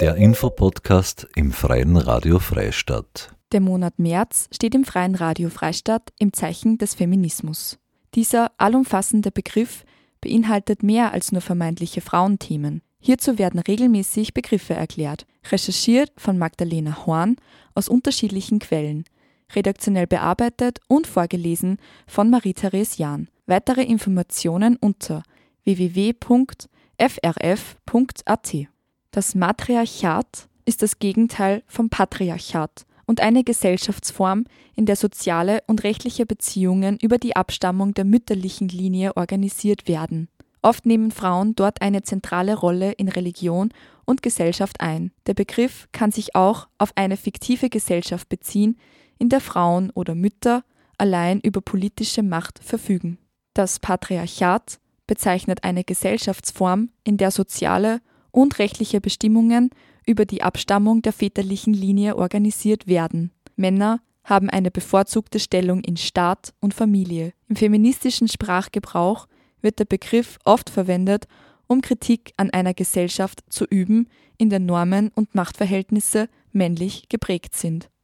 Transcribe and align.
Der 0.00 0.16
Infopodcast 0.16 1.28
im 1.36 1.52
Freien 1.52 1.96
Radio 1.96 2.38
Freistadt. 2.38 3.34
Der 3.52 3.60
Monat 3.60 3.98
März 3.98 4.48
steht 4.50 4.74
im 4.74 4.84
Freien 4.84 5.14
Radio 5.14 5.48
Freistadt 5.48 6.12
im 6.18 6.32
Zeichen 6.32 6.78
des 6.78 6.94
Feminismus. 6.94 7.78
Dieser 8.14 8.50
allumfassende 8.58 9.30
Begriff 9.30 9.84
beinhaltet 10.20 10.82
mehr 10.82 11.12
als 11.12 11.30
nur 11.30 11.40
vermeintliche 11.40 12.00
Frauenthemen. 12.00 12.82
Hierzu 12.98 13.38
werden 13.38 13.60
regelmäßig 13.60 14.34
Begriffe 14.34 14.74
erklärt, 14.74 15.26
recherchiert 15.50 16.10
von 16.16 16.38
Magdalena 16.38 17.06
Horn 17.06 17.36
aus 17.74 17.88
unterschiedlichen 17.88 18.58
Quellen, 18.58 19.04
redaktionell 19.54 20.06
bearbeitet 20.06 20.80
und 20.88 21.06
vorgelesen 21.06 21.78
von 22.06 22.30
Marie-Therese 22.30 22.98
Jahn. 22.98 23.28
Weitere 23.46 23.82
Informationen 23.82 24.76
unter 24.76 25.22
www.frf.at. 25.64 26.32
Das 29.14 29.34
Matriarchat 29.34 30.48
ist 30.64 30.80
das 30.80 30.98
Gegenteil 30.98 31.62
vom 31.66 31.90
Patriarchat 31.90 32.86
und 33.04 33.20
eine 33.20 33.44
Gesellschaftsform, 33.44 34.44
in 34.74 34.86
der 34.86 34.96
soziale 34.96 35.62
und 35.66 35.84
rechtliche 35.84 36.24
Beziehungen 36.24 36.96
über 36.96 37.18
die 37.18 37.36
Abstammung 37.36 37.92
der 37.92 38.06
mütterlichen 38.06 38.68
Linie 38.68 39.14
organisiert 39.14 39.86
werden. 39.86 40.28
Oft 40.62 40.86
nehmen 40.86 41.10
Frauen 41.10 41.54
dort 41.54 41.82
eine 41.82 42.02
zentrale 42.02 42.54
Rolle 42.54 42.92
in 42.92 43.08
Religion 43.08 43.68
und 44.06 44.22
Gesellschaft 44.22 44.80
ein. 44.80 45.12
Der 45.26 45.34
Begriff 45.34 45.88
kann 45.92 46.10
sich 46.10 46.34
auch 46.34 46.68
auf 46.78 46.92
eine 46.94 47.18
fiktive 47.18 47.68
Gesellschaft 47.68 48.30
beziehen, 48.30 48.78
in 49.18 49.28
der 49.28 49.40
Frauen 49.40 49.90
oder 49.90 50.14
Mütter 50.14 50.64
allein 50.96 51.38
über 51.40 51.60
politische 51.60 52.22
Macht 52.22 52.60
verfügen. 52.64 53.18
Das 53.52 53.78
Patriarchat 53.78 54.80
bezeichnet 55.06 55.64
eine 55.64 55.84
Gesellschaftsform, 55.84 56.88
in 57.04 57.18
der 57.18 57.30
soziale 57.30 58.00
und 58.32 58.58
rechtliche 58.58 59.00
Bestimmungen 59.00 59.70
über 60.06 60.24
die 60.24 60.42
Abstammung 60.42 61.02
der 61.02 61.12
väterlichen 61.12 61.74
Linie 61.74 62.16
organisiert 62.16 62.88
werden. 62.88 63.30
Männer 63.54 64.00
haben 64.24 64.50
eine 64.50 64.70
bevorzugte 64.70 65.38
Stellung 65.38 65.82
in 65.84 65.96
Staat 65.96 66.52
und 66.60 66.74
Familie. 66.74 67.32
Im 67.48 67.56
feministischen 67.56 68.28
Sprachgebrauch 68.28 69.28
wird 69.60 69.78
der 69.78 69.84
Begriff 69.84 70.38
oft 70.44 70.70
verwendet, 70.70 71.26
um 71.66 71.80
Kritik 71.80 72.32
an 72.36 72.50
einer 72.50 72.74
Gesellschaft 72.74 73.40
zu 73.48 73.64
üben, 73.64 74.08
in 74.38 74.50
der 74.50 74.58
Normen 74.58 75.10
und 75.14 75.34
Machtverhältnisse 75.34 76.28
männlich 76.52 77.08
geprägt 77.08 77.54
sind. 77.54 77.88